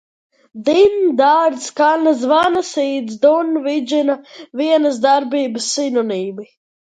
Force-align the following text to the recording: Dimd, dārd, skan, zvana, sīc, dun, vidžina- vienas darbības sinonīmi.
Dimd, 0.67 1.09
dārd, 1.19 1.57
skan, 1.65 2.07
zvana, 2.21 2.63
sīc, 2.71 3.11
dun, 3.25 3.53
vidžina- 3.67 4.15
vienas 4.63 4.97
darbības 5.07 5.69
sinonīmi. 5.77 6.49